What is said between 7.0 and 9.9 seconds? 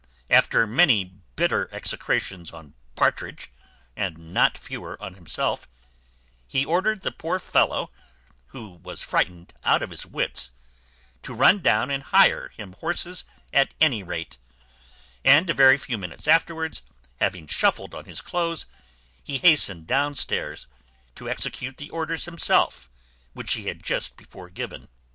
the poor fellow, who was frightened out